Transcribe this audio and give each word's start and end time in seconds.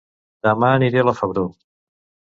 Dema 0.47 0.71
aniré 0.77 1.03
a 1.03 1.05
La 1.11 1.15
Febró 1.23 1.47